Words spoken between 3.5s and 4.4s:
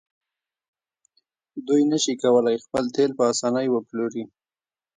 وپلوري.